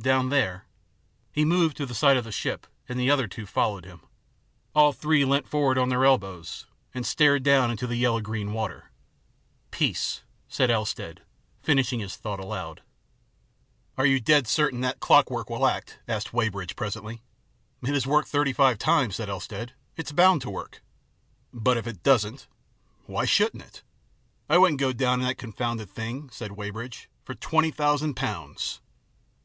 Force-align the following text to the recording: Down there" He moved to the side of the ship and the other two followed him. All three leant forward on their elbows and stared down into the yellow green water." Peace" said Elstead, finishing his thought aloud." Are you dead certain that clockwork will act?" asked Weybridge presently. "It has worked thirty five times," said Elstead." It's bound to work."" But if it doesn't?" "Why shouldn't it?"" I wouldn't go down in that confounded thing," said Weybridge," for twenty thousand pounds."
Down 0.00 0.30
there" 0.30 0.66
He 1.32 1.44
moved 1.44 1.76
to 1.76 1.86
the 1.86 1.94
side 1.94 2.16
of 2.16 2.24
the 2.24 2.32
ship 2.32 2.66
and 2.88 2.98
the 2.98 3.08
other 3.08 3.28
two 3.28 3.46
followed 3.46 3.84
him. 3.84 4.00
All 4.74 4.92
three 4.92 5.24
leant 5.24 5.46
forward 5.46 5.78
on 5.78 5.90
their 5.90 6.04
elbows 6.04 6.66
and 6.92 7.06
stared 7.06 7.44
down 7.44 7.70
into 7.70 7.86
the 7.86 7.94
yellow 7.94 8.20
green 8.20 8.52
water." 8.52 8.90
Peace" 9.80 10.22
said 10.48 10.70
Elstead, 10.72 11.20
finishing 11.62 12.00
his 12.00 12.16
thought 12.16 12.40
aloud." 12.40 12.82
Are 13.96 14.06
you 14.06 14.18
dead 14.18 14.48
certain 14.48 14.80
that 14.80 14.98
clockwork 14.98 15.48
will 15.48 15.64
act?" 15.68 16.00
asked 16.08 16.32
Weybridge 16.32 16.74
presently. 16.74 17.22
"It 17.82 17.94
has 17.94 18.08
worked 18.08 18.26
thirty 18.26 18.52
five 18.52 18.78
times," 18.78 19.14
said 19.14 19.28
Elstead." 19.28 19.70
It's 19.96 20.10
bound 20.10 20.42
to 20.42 20.50
work."" 20.50 20.82
But 21.52 21.76
if 21.76 21.86
it 21.86 22.02
doesn't?" 22.02 22.48
"Why 23.06 23.24
shouldn't 23.24 23.62
it?"" 23.62 23.84
I 24.50 24.58
wouldn't 24.58 24.80
go 24.80 24.92
down 24.92 25.20
in 25.20 25.28
that 25.28 25.38
confounded 25.38 25.88
thing," 25.90 26.28
said 26.32 26.50
Weybridge," 26.56 27.08
for 27.24 27.36
twenty 27.36 27.70
thousand 27.70 28.14
pounds." 28.14 28.80